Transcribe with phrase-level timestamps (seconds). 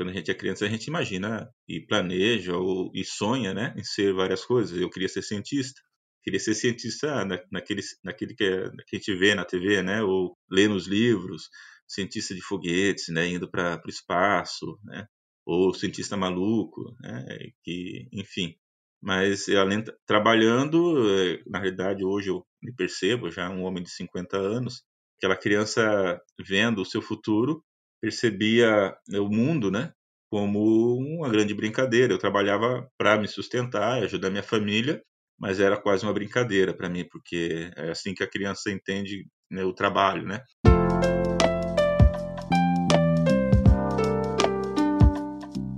[0.00, 3.84] quando a gente é criança, a gente imagina e planeja ou, e sonha né, em
[3.84, 4.80] ser várias coisas.
[4.80, 5.78] Eu queria ser cientista.
[6.22, 10.02] Queria ser cientista na, naquele, naquele que, é, que a gente vê na TV, né?
[10.02, 11.50] Ou lê nos livros,
[11.86, 13.28] cientista de foguetes, né?
[13.28, 15.06] Indo para o espaço, né?
[15.44, 17.26] Ou cientista maluco, né?
[17.62, 18.54] Que, enfim.
[19.02, 24.38] Mas além trabalhando, eh, na realidade hoje eu me percebo já um homem de 50
[24.38, 24.82] anos,
[25.18, 27.62] aquela criança vendo o seu futuro
[28.00, 29.92] percebia o mundo, né,
[30.30, 32.12] como uma grande brincadeira.
[32.12, 35.02] Eu trabalhava para me sustentar, ajudar minha família,
[35.38, 39.64] mas era quase uma brincadeira para mim, porque é assim que a criança entende né,
[39.64, 40.42] o trabalho, né?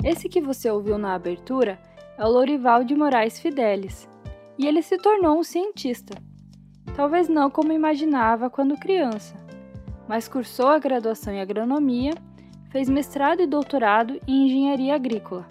[0.04, 1.80] Esse que você ouviu na abertura
[2.18, 4.08] é o Lorival de Moraes Fidelis,
[4.58, 6.14] e ele se tornou um cientista.
[6.96, 9.34] Talvez não como imaginava quando criança,
[10.12, 12.12] mas cursou a graduação em agronomia,
[12.68, 15.48] fez mestrado e doutorado em engenharia agrícola.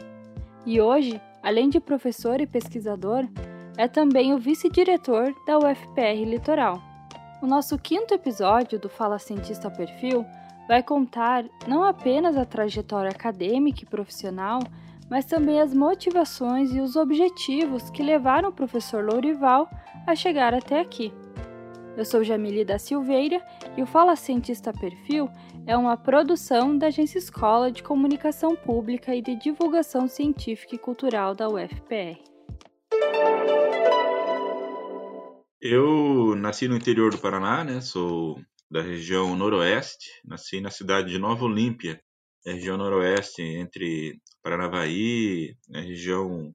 [0.67, 3.27] E hoje, além de professor e pesquisador,
[3.75, 6.79] é também o vice-diretor da UFPR Litoral.
[7.41, 10.23] O nosso quinto episódio do Fala Cientista Perfil
[10.67, 14.59] vai contar não apenas a trajetória acadêmica e profissional,
[15.09, 19.67] mas também as motivações e os objetivos que levaram o professor Lourival
[20.05, 21.11] a chegar até aqui.
[21.97, 23.45] Eu sou Jamile da Silveira
[23.77, 25.29] e o Fala Cientista Perfil
[25.67, 31.35] é uma produção da Agência Escola de Comunicação Pública e de Divulgação Científica e Cultural
[31.35, 32.17] da UFPR.
[35.59, 37.81] Eu nasci no interior do Paraná, né?
[37.81, 42.01] Sou da região noroeste, nasci na cidade de Nova Olímpia,
[42.45, 46.53] região noroeste, entre Paranavaí, a região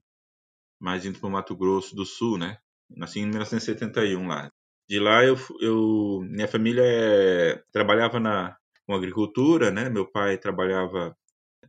[0.79, 2.57] mais indo para o Mato Grosso do Sul, né?
[2.89, 4.51] Nasci em 1971 lá.
[4.89, 9.89] De lá eu, eu minha família é, trabalhava na com agricultura, né?
[9.89, 11.15] Meu pai trabalhava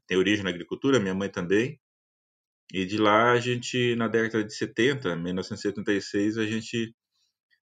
[0.06, 1.80] tem origem na agricultura, minha mãe também.
[2.72, 6.94] E de lá a gente na década de 70, 1976, a gente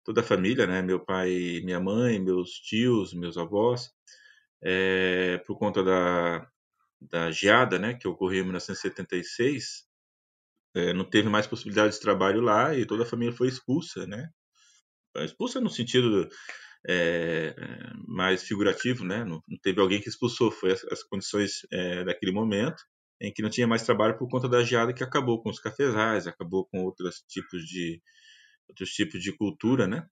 [0.04, 0.82] toda a família, né?
[0.82, 3.92] Meu pai, minha mãe, meus tios, meus avós,
[4.62, 6.48] é, por conta da,
[7.02, 9.86] da geada, né, que ocorreu em 1976,
[10.76, 14.30] é, não teve mais possibilidade de trabalho lá e toda a família foi expulsa, né?
[15.18, 16.28] Expulsa no sentido
[16.88, 17.56] é,
[18.08, 19.24] mais figurativo, né?
[19.24, 22.82] Não, não, teve alguém que expulsou, foi as, as condições é, daquele momento
[23.22, 26.28] em que não tinha mais trabalho por conta da geada que acabou com os cafezais,
[26.28, 28.02] acabou com outros tipos de
[28.68, 30.06] outros tipos de cultura, né?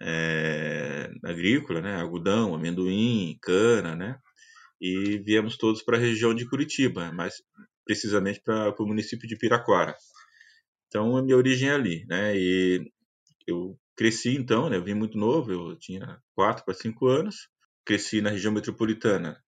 [0.00, 2.00] É, agrícola, né?
[2.00, 4.18] Algodão, amendoim, cana, né?
[4.80, 7.42] E viemos todos para a região de Curitiba, mais
[7.84, 9.94] precisamente para o município de Piraquara.
[10.88, 12.36] Então, a minha origem é ali, né?
[12.36, 12.90] E
[13.46, 14.76] eu cresci então, né?
[14.76, 17.48] Eu vim muito novo, eu tinha 4 para 5 anos,
[17.84, 19.42] cresci na região metropolitana.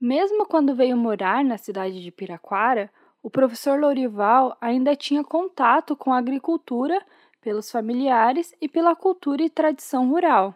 [0.00, 2.90] Mesmo quando veio morar na cidade de Piraquara,
[3.22, 7.04] o professor Lorival ainda tinha contato com a agricultura
[7.40, 10.54] pelos familiares e pela cultura e tradição rural.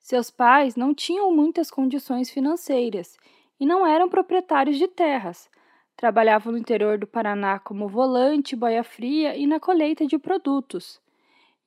[0.00, 3.16] Seus pais não tinham muitas condições financeiras
[3.60, 5.50] e não eram proprietários de terras.
[5.96, 11.00] Trabalhavam no interior do Paraná como volante, boia fria e na colheita de produtos.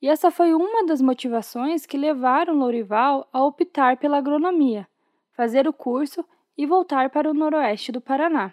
[0.02, 4.88] E essa foi uma das motivações que levaram Lourival a optar pela agronomia,
[5.36, 6.24] fazer o curso
[6.58, 8.52] e voltar para o noroeste do Paraná.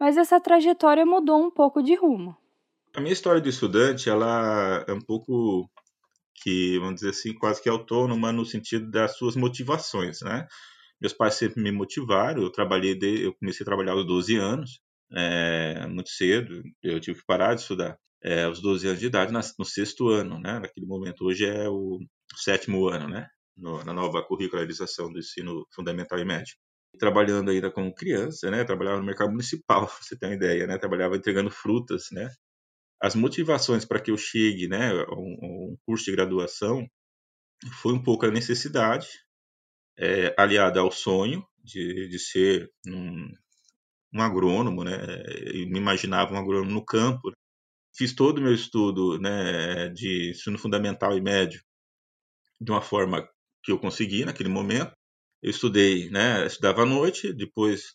[0.00, 2.36] Mas essa trajetória mudou um pouco de rumo.
[2.92, 5.70] A minha história de estudante, ela é um pouco
[6.42, 10.48] que, vamos dizer assim, quase que autônoma no sentido das suas motivações, né?
[11.00, 14.80] Meus pais sempre me motivaram, eu trabalhei, de, eu comecei a trabalhar aos 12 anos,
[15.14, 19.32] é, muito cedo, eu tive que parar de estudar é, aos 12 anos de idade,
[19.32, 20.58] no sexto ano, né?
[20.58, 21.98] Naquele momento, hoje é o
[22.36, 23.28] sétimo ano, né?
[23.56, 26.54] No, na nova curricularização do ensino fundamental e médio
[26.98, 28.64] trabalhando ainda como criança, né?
[28.64, 30.78] Trabalhava no mercado municipal, você ter uma ideia, né?
[30.78, 32.28] Trabalhava entregando frutas, né?
[33.00, 36.86] as motivações para que eu chegue né, a um, um, curso de graduação
[37.80, 39.08] foi um pouco a necessidade,
[39.98, 43.32] é, aliada ao sonho de, de ser um,
[44.14, 44.96] um agrônomo, né?
[45.52, 47.32] Eu me imaginava um agrônomo no campo.
[47.96, 51.60] Fiz todo o meu estudo né, de ensino fundamental e médio
[52.60, 53.28] de uma forma
[53.62, 54.92] que eu consegui naquele momento.
[55.42, 56.46] Eu estudei, né?
[56.46, 57.94] Estudava à noite, depois,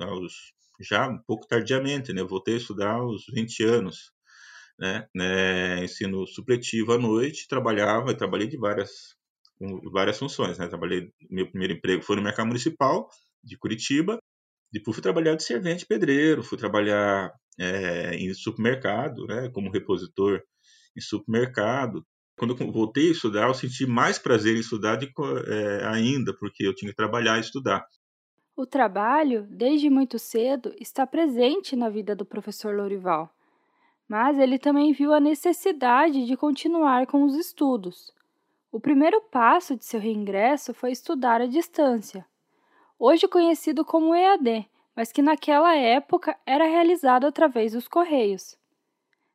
[0.00, 2.22] aos, já um pouco tardiamente, né?
[2.24, 4.12] Voltei a estudar aos 20 anos
[4.78, 9.14] né, né, ensino supletivo à noite, trabalhava, trabalhei de várias,
[9.92, 13.08] várias funções, né, trabalhei, meu primeiro emprego foi no mercado municipal
[13.42, 14.18] de Curitiba,
[14.72, 20.40] depois fui trabalhar de servente pedreiro, fui trabalhar é, em supermercado, né, como repositor
[20.96, 22.04] em supermercado.
[22.36, 26.66] Quando eu voltei a estudar, eu senti mais prazer em estudar de, é, ainda, porque
[26.66, 27.86] eu tinha que trabalhar e estudar.
[28.56, 33.34] O trabalho, desde muito cedo, está presente na vida do professor Lourival,
[34.06, 38.12] mas ele também viu a necessidade de continuar com os estudos.
[38.70, 42.26] O primeiro passo de seu reingresso foi estudar à distância,
[42.98, 48.56] hoje conhecido como EAD, mas que naquela época era realizado através dos correios.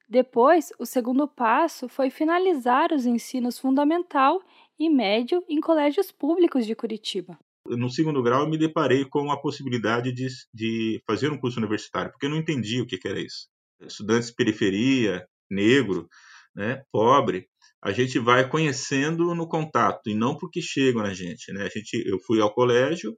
[0.10, 4.42] Depois, o segundo passo foi finalizar os ensinos fundamental
[4.80, 7.38] e médio em colégios públicos de Curitiba.
[7.66, 12.12] No segundo grau, eu me deparei com a possibilidade de, de fazer um curso universitário,
[12.12, 13.50] porque eu não entendia o que, que era isso.
[13.82, 16.08] Estudantes de periferia, negro,
[16.56, 17.48] né, pobre,
[17.84, 21.64] a gente vai conhecendo no contato e não porque chegam na gente, né?
[21.64, 23.16] A gente, eu fui ao colégio,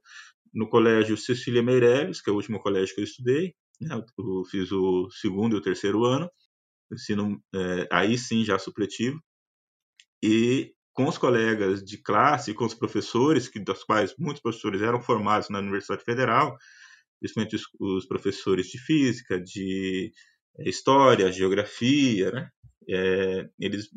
[0.52, 3.94] no colégio Cecília Meirelles, que é o último colégio que eu estudei, né?
[4.18, 6.30] eu fiz o segundo e o terceiro ano,
[6.92, 9.20] ensino é, aí sim já supletivo,
[10.22, 15.00] e com os colegas de classe, com os professores, que dos quais muitos professores eram
[15.00, 16.56] formados na Universidade Federal,
[17.20, 20.12] principalmente os, os professores de física, de
[20.58, 22.50] é, história, geografia, né?
[22.88, 23.88] É, eles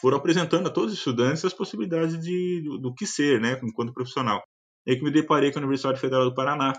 [0.00, 3.92] foram apresentando a todos os estudantes as possibilidades de, do, do que ser, né, enquanto
[3.92, 4.42] profissional.
[4.88, 6.72] Aí que me deparei com a Universidade Federal do Paraná.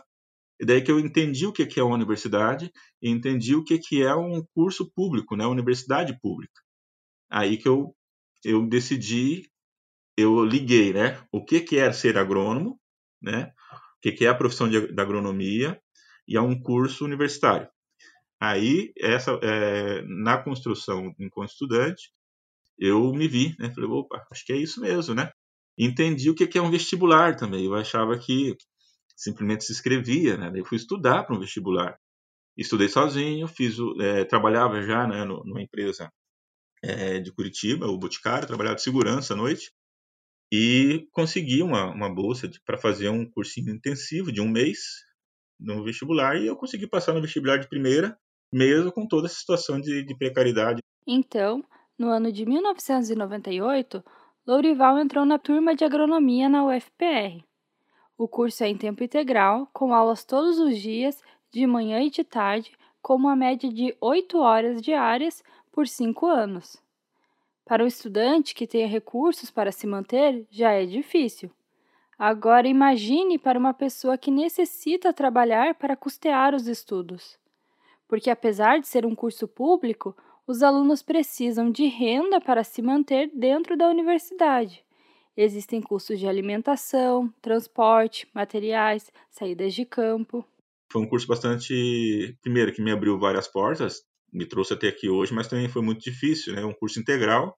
[0.59, 2.71] E daí que eu entendi o que é uma universidade
[3.01, 6.59] e entendi o que é um curso público, né, uma universidade pública.
[7.29, 7.95] Aí que eu,
[8.44, 9.50] eu decidi,
[10.17, 12.79] eu liguei, né, o que é ser agrônomo,
[13.21, 13.53] né,
[13.97, 15.79] o que é a profissão de, da agronomia
[16.27, 17.69] e a um curso universitário.
[18.41, 22.11] Aí, essa, é, na construção enquanto estudante,
[22.77, 23.69] eu me vi, né?
[23.71, 25.31] Falei, opa, acho que é isso mesmo, né?
[25.79, 27.63] Entendi o que é um vestibular também.
[27.63, 28.57] Eu achava que
[29.15, 30.51] simplesmente se inscrevia, né?
[30.53, 31.97] Eu fui estudar para um vestibular.
[32.57, 36.11] Estudei sozinho, fiz, é, trabalhava já né, numa empresa
[36.83, 39.71] é, de Curitiba, o Boticário, trabalhava de segurança à noite
[40.51, 44.79] e consegui uma, uma bolsa para fazer um cursinho intensivo de um mês
[45.59, 48.17] no vestibular e eu consegui passar no vestibular de primeira,
[48.51, 50.81] mesmo com toda essa situação de, de precariedade.
[51.07, 51.63] Então,
[51.97, 54.03] no ano de 1998,
[54.49, 57.45] Lourival entrou na turma de agronomia na UFPR.
[58.17, 62.23] O curso é em tempo integral, com aulas todos os dias, de manhã e de
[62.23, 66.81] tarde, com uma média de 8 horas diárias por 5 anos.
[67.63, 71.51] Para o estudante que tenha recursos para se manter, já é difícil.
[72.17, 77.37] Agora imagine para uma pessoa que necessita trabalhar para custear os estudos.
[78.07, 80.17] Porque apesar de ser um curso público,
[80.49, 84.83] os alunos precisam de renda para se manter dentro da universidade.
[85.37, 90.43] Existem custos de alimentação, transporte, materiais, saídas de campo.
[90.91, 94.01] Foi um curso bastante, primeiro, que me abriu várias portas,
[94.33, 96.65] me trouxe até aqui hoje, mas também foi muito difícil, né?
[96.65, 97.55] Um curso integral,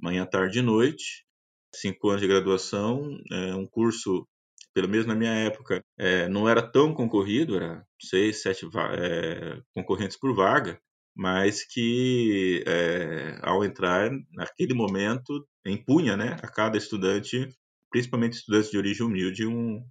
[0.00, 1.26] manhã, tarde e noite,
[1.74, 4.26] cinco anos de graduação, é um curso,
[4.72, 10.16] pelo menos na minha época, é, não era tão concorrido, era seis, sete é, concorrentes
[10.16, 10.80] por vaga,
[11.14, 17.48] mas que é, ao entrar naquele momento impunha né, a cada estudante,
[17.90, 19.84] principalmente estudantes de origem humilde, um,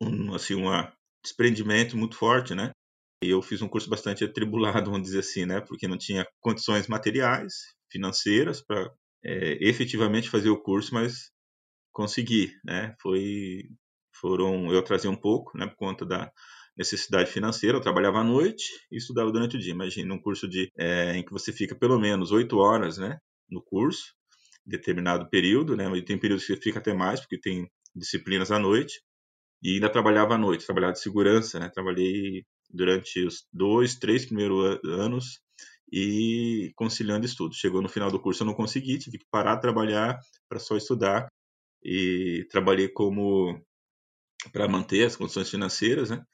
[0.00, 0.68] um assim um
[1.22, 2.72] desprendimento muito forte, né?
[3.22, 5.60] E eu fiz um curso bastante atribulado, vamos dizer assim, né?
[5.60, 7.54] Porque não tinha condições materiais,
[7.90, 8.92] financeiras para
[9.24, 11.30] é, efetivamente fazer o curso, mas
[11.92, 12.96] consegui, né?
[13.00, 13.62] Foi
[14.14, 16.30] foram eu trazia um pouco, né, por conta da
[16.76, 19.72] necessidade financeira, eu trabalhava à noite e estudava durante o dia.
[19.72, 23.62] Imagina um curso de, é, em que você fica pelo menos oito horas né, no
[23.62, 24.14] curso,
[24.64, 29.02] determinado período, né, e tem períodos que fica até mais, porque tem disciplinas à noite,
[29.62, 34.80] e ainda trabalhava à noite, trabalhava de segurança, né, trabalhei durante os dois, três primeiros
[34.84, 35.40] anos
[35.92, 37.58] e conciliando estudos.
[37.58, 40.76] Chegou no final do curso eu não consegui, tive que parar de trabalhar para só
[40.76, 41.28] estudar
[41.84, 43.60] e trabalhei como
[44.52, 46.24] para manter as condições financeiras, né?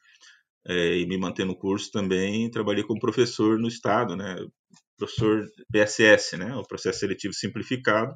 [0.68, 4.36] É, e me manter no curso também, trabalhei como professor no estado, né?
[4.98, 6.54] Professor PSS, né?
[6.56, 8.14] O processo seletivo simplificado,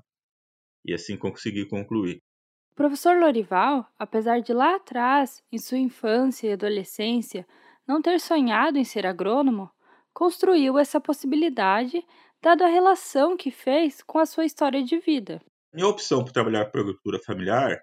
[0.84, 2.20] e assim consegui concluir.
[2.72, 7.46] O professor Lorival, apesar de lá atrás, em sua infância e adolescência,
[7.86, 9.70] não ter sonhado em ser agrônomo,
[10.12, 12.04] construiu essa possibilidade
[12.42, 15.40] dado a relação que fez com a sua história de vida.
[15.72, 17.80] Minha opção por trabalhar com agricultura familiar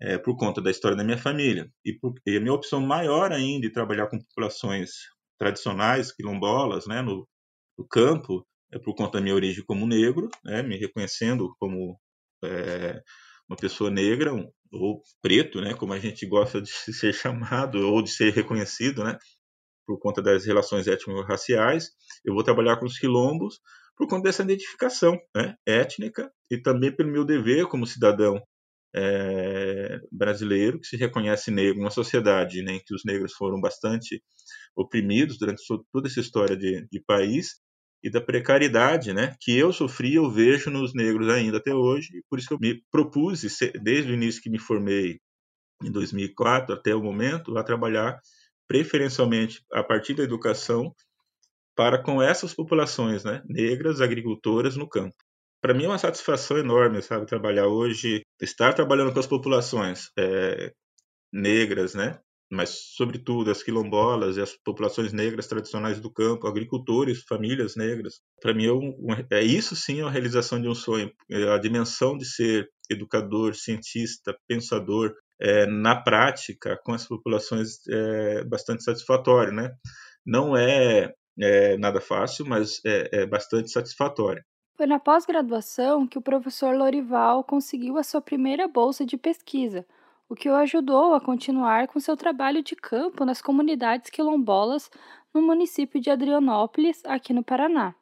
[0.00, 1.70] é, por conta da história da minha família.
[1.84, 4.90] E, por, e, a minha opção maior ainda de trabalhar com populações
[5.38, 7.28] tradicionais, quilombolas, né, no,
[7.76, 11.98] no campo, é por conta da minha origem como negro, né, me reconhecendo como
[12.44, 13.02] é,
[13.48, 18.02] uma pessoa negra um, ou preto, né, como a gente gosta de ser chamado ou
[18.02, 19.18] de ser reconhecido, né,
[19.86, 21.90] por conta das relações étnico-raciais.
[22.24, 23.60] Eu vou trabalhar com os quilombos
[23.96, 28.40] por conta dessa identificação né, étnica e também pelo meu dever como cidadão
[28.94, 34.22] é, brasileiro que se reconhece negro, uma sociedade né, em que os negros foram bastante
[34.76, 37.60] oprimidos durante toda essa história de, de país
[38.02, 42.38] e da precariedade né, que eu sofri, eu vejo nos negros ainda até hoje, por
[42.38, 43.42] isso que eu me propus,
[43.82, 45.18] desde o início que me formei
[45.82, 48.20] em 2004 até o momento, a trabalhar
[48.68, 50.94] preferencialmente a partir da educação
[51.74, 55.27] para com essas populações né, negras, agricultoras no campo
[55.60, 60.72] para mim é uma satisfação enorme, sabe, trabalhar hoje, estar trabalhando com as populações é,
[61.32, 62.18] negras, né?
[62.50, 68.20] Mas, sobretudo, as quilombolas e as populações negras tradicionais do campo, agricultores, famílias negras.
[68.40, 68.94] Para mim, é, um,
[69.30, 71.12] é, isso sim é a realização de um sonho.
[71.30, 78.44] É a dimensão de ser educador, cientista, pensador, é, na prática, com as populações, é
[78.44, 79.70] bastante satisfatório, né?
[80.24, 84.42] Não é, é nada fácil, mas é, é bastante satisfatório.
[84.78, 89.84] Foi na pós-graduação que o professor Lorival conseguiu a sua primeira bolsa de pesquisa,
[90.28, 94.88] o que o ajudou a continuar com seu trabalho de campo nas comunidades quilombolas
[95.34, 97.92] no município de Adrianópolis, aqui no Paraná.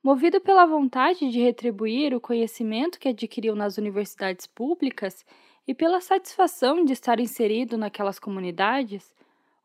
[0.00, 5.26] Movido pela vontade de retribuir o conhecimento que adquiriu nas universidades públicas
[5.66, 9.12] e pela satisfação de estar inserido naquelas comunidades,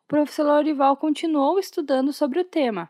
[0.05, 2.89] o professor Lorival continuou estudando sobre o tema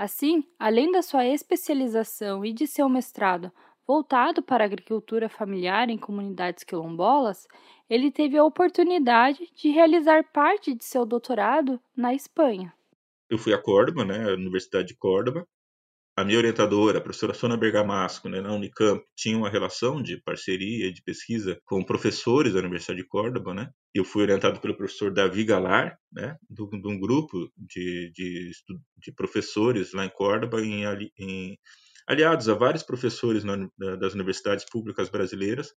[0.00, 3.52] Assim, além da sua especialização e de seu mestrado
[3.86, 7.46] voltado para a agricultura familiar em comunidades quilombolas,
[7.86, 12.72] ele teve a oportunidade de realizar parte de seu doutorado na Espanha.
[13.28, 15.46] Eu fui a Córdoba, né, a Universidade de Córdoba,
[16.16, 20.92] a minha orientadora, a professora Sônia Bergamasco, né, na Unicamp, tinha uma relação de parceria,
[20.92, 23.70] de pesquisa com professores da Universidade de Córdoba, né?
[23.94, 28.50] Eu fui orientado pelo professor Davi Galar, né, de, um grupo de, de,
[28.98, 30.84] de, professores lá em Córdoba, em,
[31.18, 31.58] em,
[32.06, 35.72] aliados a vários professores na, das universidades públicas brasileiras,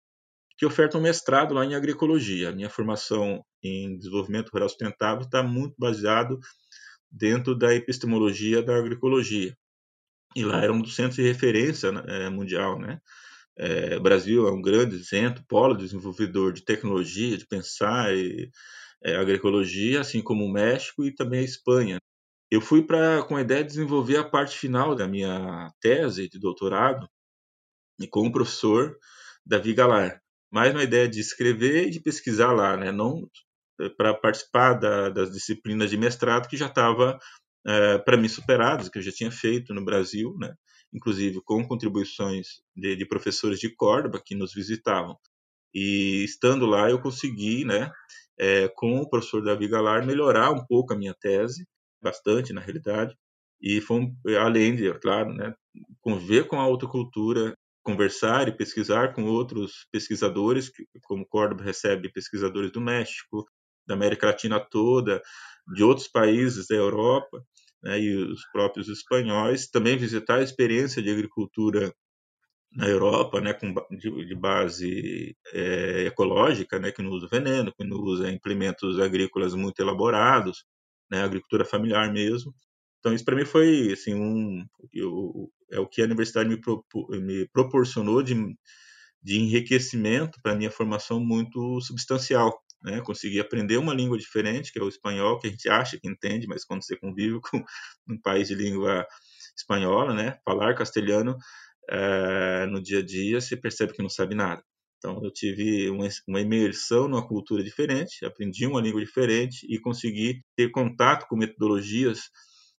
[0.57, 2.49] que ofertam um mestrado lá em agroecologia.
[2.49, 6.39] A minha formação em desenvolvimento rural sustentável está muito baseado
[7.11, 9.55] dentro da epistemologia da agroecologia
[10.35, 12.99] e lá era um dos centros de referência é, mundial, né?
[13.57, 18.49] É, Brasil é um grande centro, polo desenvolvedor de tecnologia, de pensar e
[19.03, 21.97] é, agroecologia, assim como o México e também a Espanha.
[22.49, 26.39] Eu fui para com a ideia de desenvolver a parte final da minha tese de
[26.39, 27.07] doutorado
[27.99, 28.97] e com o professor
[29.45, 30.21] Davi Galar,
[30.51, 32.91] mais uma ideia de escrever e de pesquisar lá, né?
[32.91, 33.27] Não
[33.97, 37.17] para participar da, das disciplinas de mestrado que já estava
[37.65, 40.53] é, para mim superados, que eu já tinha feito no Brasil, né?
[40.93, 45.17] inclusive com contribuições de, de, professores de Córdoba que nos visitavam.
[45.73, 47.91] E estando lá, eu consegui, né,
[48.37, 51.65] é, com o professor Davi Galar, melhorar um pouco a minha tese,
[52.01, 53.15] bastante na realidade,
[53.61, 55.53] e foi além de, claro, né,
[56.01, 60.71] conviver com a outra cultura, conversar e pesquisar com outros pesquisadores,
[61.03, 63.45] como Córdoba recebe pesquisadores do México,
[63.87, 65.21] da América Latina toda,
[65.73, 67.43] de outros países da Europa,
[67.83, 71.93] né, e os próprios espanhóis, também visitar a experiência de agricultura
[72.73, 77.83] na Europa, né, com, de, de base é, ecológica, né, que não usa veneno, que
[77.83, 80.63] não usa implementos agrícolas muito elaborados,
[81.09, 82.53] né, agricultura familiar mesmo.
[82.99, 84.63] Então isso para mim foi assim um
[84.93, 86.59] eu, é o que a universidade me,
[87.19, 88.35] me proporcionou de,
[89.21, 93.01] de enriquecimento para minha formação muito substancial, né?
[93.01, 96.47] Consegui aprender uma língua diferente, que é o espanhol, que a gente acha que entende,
[96.47, 97.63] mas quando você convive com
[98.07, 99.05] um país de língua
[99.57, 100.37] espanhola, né?
[100.45, 101.37] Falar castelhano
[101.89, 104.63] é, no dia a dia, você percebe que não sabe nada.
[104.97, 110.43] Então, eu tive uma, uma imersão numa cultura diferente, aprendi uma língua diferente e consegui
[110.55, 112.29] ter contato com metodologias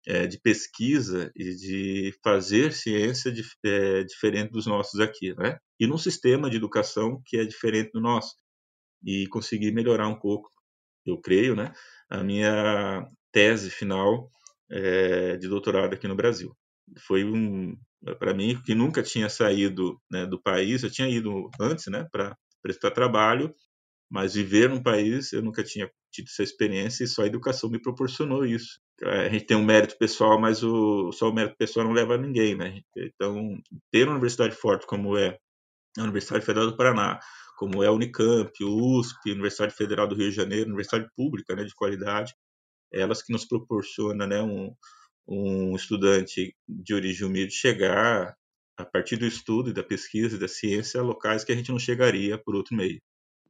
[0.08, 5.58] é, de pesquisa e de fazer ciência de, é, diferente dos nossos aqui, né?
[5.80, 8.36] E num sistema de educação que é diferente do nosso
[9.04, 10.50] e consegui melhorar um pouco,
[11.06, 11.74] eu creio, né,
[12.10, 14.30] a minha tese final
[14.70, 16.56] é, de doutorado aqui no Brasil.
[17.00, 17.76] Foi um,
[18.20, 22.36] para mim, que nunca tinha saído né, do país, eu tinha ido antes, né, para
[22.62, 23.54] prestar trabalho,
[24.10, 27.82] mas viver num país eu nunca tinha tido essa experiência e só a educação me
[27.82, 28.80] proporcionou isso.
[29.04, 32.18] A gente tem um mérito pessoal, mas o, só o mérito pessoal não leva a
[32.18, 32.82] ninguém, né?
[32.96, 33.58] Então,
[33.90, 35.38] ter uma universidade forte como é
[35.98, 37.20] a Universidade Federal do Paraná,
[37.62, 41.76] como é a Unicamp, USP, Universidade Federal do Rio de Janeiro, Universidade Pública né, de
[41.76, 42.34] qualidade,
[42.92, 44.74] elas que nos proporcionam né, um,
[45.28, 48.36] um estudante de origem humilde chegar,
[48.76, 51.72] a partir do estudo e da pesquisa e da ciência, a locais que a gente
[51.72, 53.00] não chegaria por outro meio.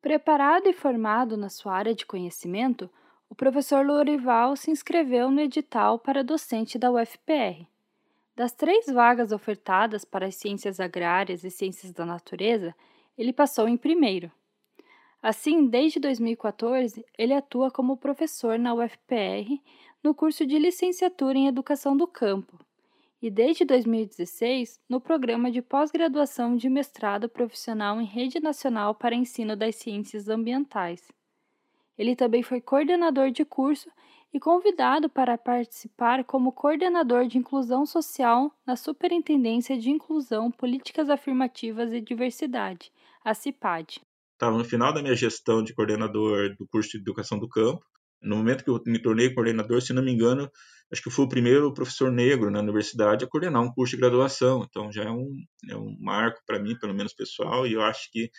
[0.01, 2.89] Preparado e formado na sua área de conhecimento,
[3.29, 7.65] o professor Lourival se inscreveu no edital para docente da UFPR.
[8.35, 12.75] Das três vagas ofertadas para as ciências agrárias e ciências da natureza,
[13.21, 14.31] ele passou em primeiro.
[15.21, 19.61] Assim, desde 2014, ele atua como professor na UFPR
[20.03, 22.57] no curso de licenciatura em Educação do Campo
[23.21, 29.55] e desde 2016 no programa de pós-graduação de mestrado profissional em Rede Nacional para Ensino
[29.55, 31.07] das Ciências Ambientais.
[31.95, 33.91] Ele também foi coordenador de curso
[34.33, 41.93] e convidado para participar como coordenador de inclusão social na Superintendência de Inclusão, Políticas Afirmativas
[41.93, 42.91] e Diversidade,
[43.23, 44.01] a CIPAD.
[44.33, 47.85] Estava no final da minha gestão de coordenador do curso de Educação do Campo.
[48.21, 50.49] No momento que eu me tornei coordenador, se não me engano,
[50.91, 54.65] acho que fui o primeiro professor negro na universidade a coordenar um curso de graduação.
[54.67, 55.31] Então já é um,
[55.69, 58.29] é um marco para mim, pelo menos pessoal, e eu acho que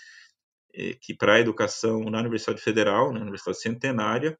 [0.75, 4.39] é, que para a educação na Universidade Federal, na Universidade Centenária,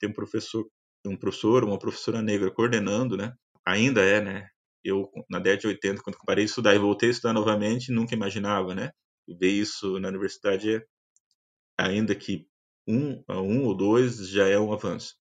[0.00, 0.66] tem um professor,
[1.06, 3.32] um professor, uma professora negra coordenando, né?
[3.66, 4.48] Ainda é, né?
[4.84, 8.14] Eu na década de 80, quando parei de estudar e voltei a estudar novamente, nunca
[8.14, 8.90] imaginava, né?
[9.38, 10.84] Ver isso na universidade,
[11.78, 12.46] ainda que
[12.86, 15.14] um, um ou dois já é um avanço.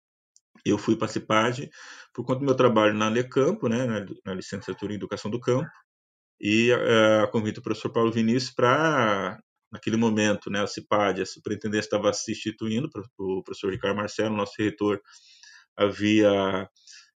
[0.65, 1.69] Eu fui participar de,
[2.13, 5.69] por conta do meu trabalho na Lecampo, né, na, na licenciatura em Educação do Campo,
[6.39, 9.39] e a, a convite do professor Paulo Vinícius para
[9.71, 14.53] naquele momento, né, a CIPAD, a superintendência estava se instituindo, o professor Ricardo Marcelo, nosso
[14.57, 14.99] reitor,
[15.77, 16.67] havia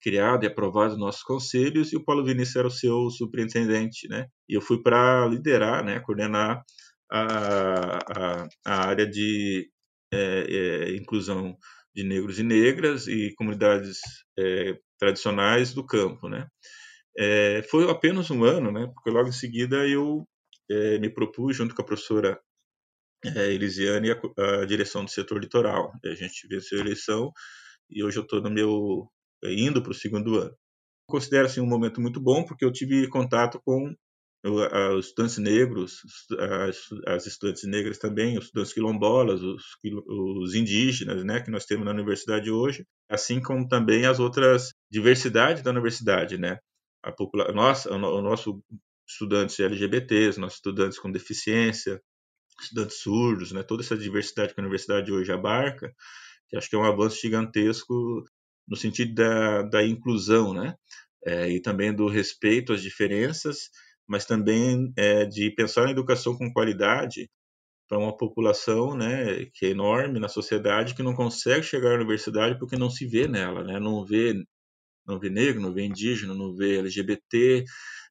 [0.01, 4.27] criado e aprovado nossos conselhos e o Paulo Vinícius era o seu superintendente, né?
[4.49, 6.63] E eu fui para liderar, né, coordenar
[7.11, 9.71] a, a, a área de
[10.13, 11.57] é, é, inclusão
[11.95, 13.99] de negros e negras e comunidades
[14.39, 16.47] é, tradicionais do campo, né?
[17.19, 18.87] É, foi apenas um ano, né?
[18.95, 20.27] Porque logo em seguida eu
[20.71, 22.41] é, me propus, junto com a professora
[23.25, 25.93] é, Elisiane, a, a, direção do setor litoral.
[26.05, 27.33] A gente venceu a eleição
[27.91, 29.11] e hoje eu estou no meu
[29.45, 30.55] indo para o segundo ano.
[31.07, 33.95] Considero assim um momento muito bom porque eu tive contato com
[34.43, 36.01] os estudantes negros,
[37.07, 41.91] as, estudantes negras também, os estudantes quilombolas, os, os, indígenas, né, que nós temos na
[41.91, 46.59] universidade hoje, assim como também as outras diversidades da universidade, né,
[47.05, 48.63] a nossa, o nosso
[49.07, 52.01] estudantes LGBTs, nossos estudantes com deficiência,
[52.63, 55.93] estudantes surdos, né, toda essa diversidade que a universidade hoje abarca,
[56.49, 58.25] que acho que é um avanço gigantesco
[58.71, 60.75] no sentido da, da inclusão, né,
[61.27, 63.69] é, e também do respeito às diferenças,
[64.07, 67.29] mas também é, de pensar na educação com qualidade
[67.89, 72.59] para uma população, né, que é enorme na sociedade que não consegue chegar à universidade
[72.59, 74.35] porque não se vê nela, né, não vê
[75.07, 77.65] não vê negro, não vê indígena, não vê LGBT,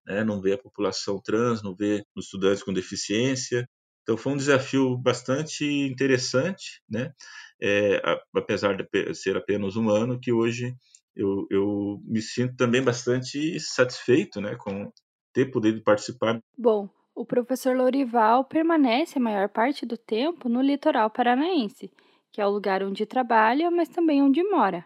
[0.05, 3.67] né, não vê a população trans, não vê os estudantes com deficiência.
[4.03, 7.13] Então foi um desafio bastante interessante, né,
[7.61, 8.01] é,
[8.35, 10.75] apesar de ser apenas um ano, que hoje
[11.15, 14.91] eu, eu me sinto também bastante satisfeito né, com
[15.33, 16.39] ter podido participar.
[16.57, 21.91] Bom, o professor Lorival permanece a maior parte do tempo no litoral paranaense,
[22.31, 24.85] que é o lugar onde trabalha, mas também onde mora.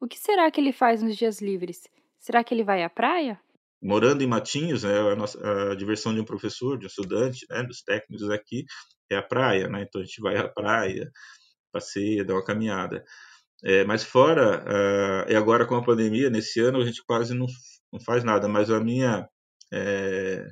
[0.00, 1.88] O que será que ele faz nos dias livres?
[2.18, 3.38] Será que ele vai à praia?
[3.82, 5.38] morando em Matinhos, né, a, nossa,
[5.70, 8.64] a diversão de um professor, de um estudante, né, dos técnicos aqui,
[9.10, 9.82] é a praia, né?
[9.82, 11.10] Então a gente vai à praia,
[11.70, 13.04] passeia, dá uma caminhada.
[13.62, 17.46] É, mas fora, uh, e agora com a pandemia, nesse ano a gente quase não,
[17.92, 19.28] não faz nada, mas a minha,
[19.72, 20.46] é,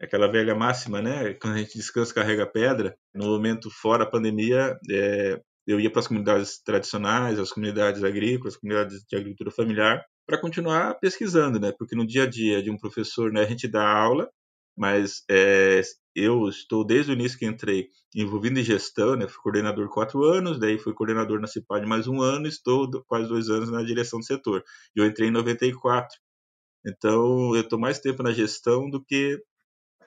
[0.00, 1.34] aquela velha máxima, né?
[1.34, 2.96] Quando a gente descansa, carrega pedra.
[3.14, 8.54] No momento fora a pandemia, é, eu ia para as comunidades tradicionais, as comunidades agrícolas,
[8.54, 11.72] as comunidades de agricultura familiar, para continuar pesquisando, né?
[11.78, 14.28] Porque no dia a dia de um professor, né, a gente dá aula,
[14.76, 15.82] mas é,
[16.14, 19.28] eu estou desde o início que entrei envolvido em gestão, né?
[19.28, 23.48] Fui coordenador quatro anos, daí fui coordenador na CIPAD mais um ano, estou quase dois
[23.50, 24.62] anos na direção do setor.
[24.94, 26.16] Eu entrei em 94,
[26.86, 29.40] então eu estou mais tempo na gestão do que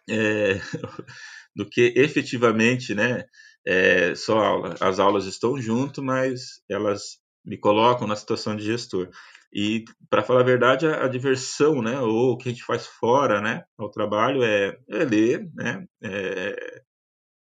[0.10, 0.56] é,
[1.56, 3.26] do que efetivamente, né?
[3.66, 4.76] É, só aula.
[4.80, 9.10] As aulas estão junto, mas elas me colocam na situação de gestor.
[9.52, 12.86] E, para falar a verdade, a, a, diversão, né, ou o que a gente faz
[12.86, 16.82] fora, né, ao trabalho é, é ler, né, é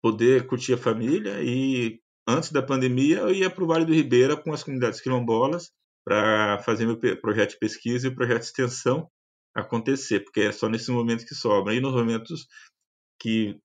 [0.02, 1.42] poder curtir a família.
[1.42, 5.72] E antes da pandemia, eu ia para o Vale do Ribeira com as comunidades quilombolas
[6.06, 9.10] para fazer meu projeto de pesquisa e o projeto de extensão
[9.56, 11.74] acontecer, porque é só nesse momento que sobra.
[11.74, 12.48] E nos momentos
[13.20, 13.58] que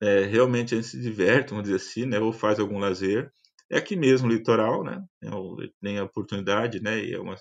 [0.00, 3.32] é, realmente a gente se diverte, vamos dizer assim, né, ou faz algum lazer,
[3.70, 5.04] é aqui mesmo, litoral, né?
[5.80, 7.04] Tem a oportunidade, né?
[7.04, 7.36] E é uma,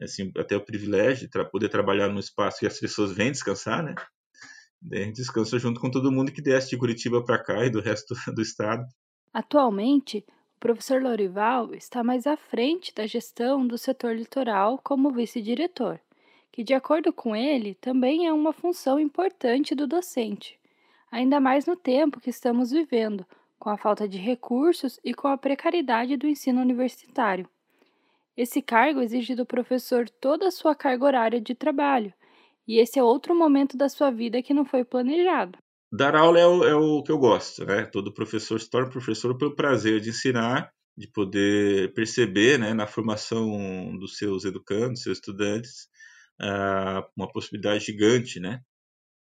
[0.00, 3.94] assim, até o privilégio de poder trabalhar num espaço que as pessoas vêm descansar, né?
[4.92, 7.80] A gente descansa junto com todo mundo que desce de Curitiba para cá e do
[7.80, 8.84] resto do estado.
[9.32, 10.24] Atualmente,
[10.56, 16.00] o professor Lorival está mais à frente da gestão do setor litoral como vice-diretor,
[16.52, 20.58] que, de acordo com ele, também é uma função importante do docente,
[21.10, 23.26] ainda mais no tempo que estamos vivendo,
[23.58, 27.48] com a falta de recursos e com a precariedade do ensino universitário.
[28.36, 32.12] Esse cargo exige do professor toda a sua carga horária de trabalho,
[32.66, 35.58] e esse é outro momento da sua vida que não foi planejado.
[35.92, 37.86] Dar aula é o, é o que eu gosto, né?
[37.86, 43.96] Todo professor se torna professor pelo prazer de ensinar, de poder perceber, né, na formação
[43.98, 45.88] dos seus educandos, seus estudantes,
[46.40, 48.60] uh, uma possibilidade gigante, né,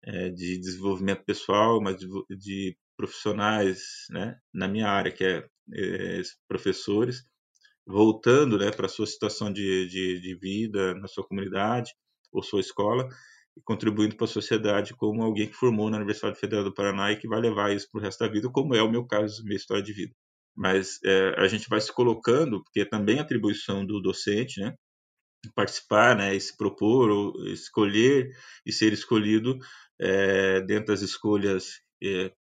[0.04, 7.24] é, de desenvolvimento pessoal, mas de, profissionais, né, na minha área, que é, é professores,
[7.86, 11.92] voltando, né, para a sua situação de, de, de vida na sua comunidade
[12.32, 13.08] ou sua escola,
[13.58, 17.18] e contribuindo para a sociedade como alguém que formou na Universidade Federal do Paraná e
[17.18, 19.58] que vai levar isso para o resto da vida, como é o meu caso, minha
[19.58, 20.14] história de vida.
[20.56, 24.76] Mas é, a gente vai se colocando, porque é também atribuição do docente, né?
[25.56, 28.32] participar, né, e se propor, ou escolher
[28.66, 29.58] e ser escolhido
[30.00, 32.32] é, dentro das escolhas é,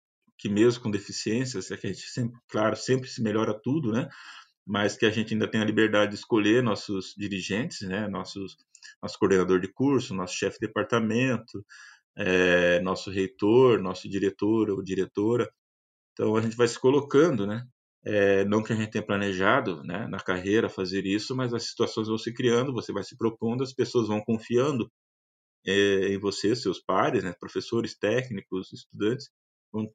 [0.41, 4.09] que mesmo com deficiências, é que a gente sempre, claro, sempre se melhora tudo, né,
[4.65, 8.57] mas que a gente ainda tem a liberdade de escolher nossos dirigentes, né, nossos,
[9.01, 11.63] nosso coordenador de curso, nosso chefe de departamento,
[12.17, 15.47] é, nosso reitor, nosso diretor ou diretora.
[16.13, 17.65] Então a gente vai se colocando, né?
[18.03, 22.07] É, não que a gente tenha planejado né, na carreira fazer isso, mas as situações
[22.07, 24.91] vão se criando, você vai se propondo, as pessoas vão confiando
[25.65, 29.29] é, em você, seus pares, né, professores, técnicos, estudantes,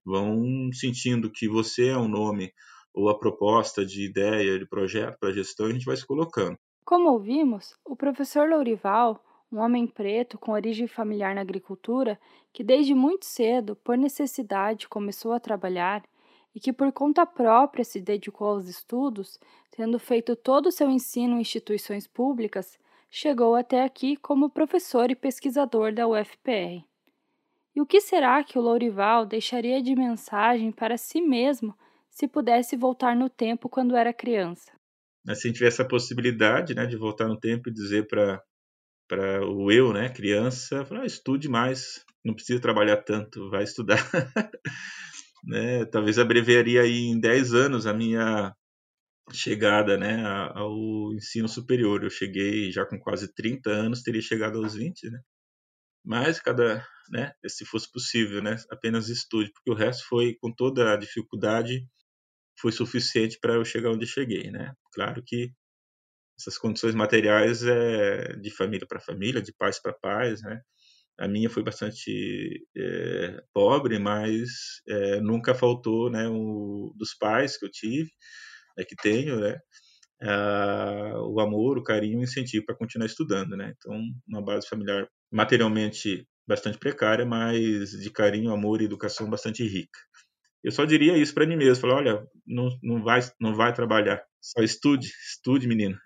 [0.05, 2.53] vão, sentindo que você é um nome
[2.95, 6.57] ou a proposta de ideia, de projeto para gestão, a gente vai se colocando.
[6.85, 12.19] Como ouvimos, o professor Lourival, um homem preto com origem familiar na agricultura,
[12.53, 16.03] que desde muito cedo, por necessidade, começou a trabalhar
[16.55, 19.39] e que por conta própria se dedicou aos estudos,
[19.71, 22.79] tendo feito todo o seu ensino em instituições públicas,
[23.11, 26.83] chegou até aqui como professor e pesquisador da UFPR.
[27.77, 31.77] E o que será que o Lourival deixaria de mensagem para si mesmo
[32.09, 34.73] se pudesse voltar no tempo quando era criança.
[35.27, 38.41] Se a gente tivesse a possibilidade né, de voltar no tempo e dizer para
[39.47, 43.99] o eu, né, criança, ah, estude mais, não precisa trabalhar tanto, vai estudar.
[45.45, 48.55] né, talvez abreviaria aí em 10 anos a minha
[49.33, 52.03] chegada né, ao ensino superior.
[52.03, 55.21] Eu cheguei já com quase 30 anos, teria chegado aos 20, né?
[56.07, 60.92] Mas cada, né, se fosse possível, né, apenas estude, porque o resto foi com toda
[60.95, 61.85] a dificuldade
[62.61, 64.73] foi suficiente para eu chegar onde cheguei, né?
[64.95, 65.53] Claro que
[66.38, 70.61] essas condições materiais é de família para família, de pais para pais, né?
[71.19, 74.51] A minha foi bastante é, pobre, mas
[74.88, 76.29] é, nunca faltou, né?
[76.29, 78.11] O, dos pais que eu tive,
[78.79, 79.59] é, que tenho, né?
[80.23, 83.75] Ah, o amor, o carinho, o incentivo para continuar estudando, né?
[83.77, 89.99] Então, uma base familiar materialmente bastante precária, mas de carinho, amor e educação bastante rica.
[90.63, 94.23] Eu só diria isso para mim mesmo, falar, olha, não, não, vai, não vai trabalhar,
[94.41, 95.97] só estude, estude, menino.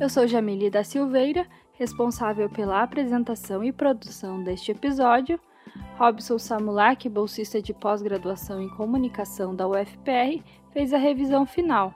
[0.00, 1.46] Eu sou Jamile da Silveira,
[1.82, 5.38] responsável pela apresentação e produção deste episódio.
[5.98, 10.40] Robson Samulak, bolsista de pós-graduação em comunicação da UFPR,
[10.70, 11.92] fez a revisão final.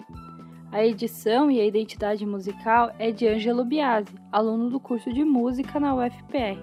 [0.73, 5.79] A edição e a identidade musical é de Ângelo Biasi, aluno do curso de música
[5.79, 6.59] na UFPR.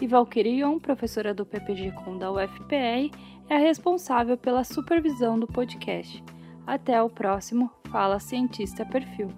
[0.00, 3.10] E Valkyrion, professora do PPG Com da UFPR,
[3.48, 6.22] é a responsável pela supervisão do podcast.
[6.66, 9.30] Até o próximo Fala Cientista Perfil.